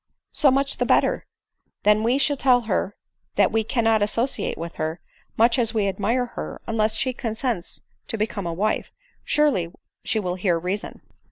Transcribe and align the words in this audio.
"So 0.41 0.49
much 0.49 0.77
the 0.77 0.85
better; 0.87 1.27
then, 1.83 1.97
when 1.97 2.05
we 2.05 2.17
shall 2.17 2.35
tell 2.35 2.61
her 2.61 2.95
that 3.35 3.51
we 3.51 3.63
cannot 3.63 4.01
associate 4.01 4.57
with 4.57 4.77
her, 4.77 4.99
much 5.37 5.59
as 5.59 5.75
we 5.75 5.87
admire 5.87 6.25
her, 6.33 6.59
unless 6.65 6.95
she 6.95 7.13
consents 7.13 7.81
to 8.07 8.17
become 8.17 8.47
a 8.47 8.51
wife, 8.53 8.91
surely 9.23 9.71
she 10.03 10.19
will 10.19 10.33
hear 10.33 10.57
reason." 10.57 11.01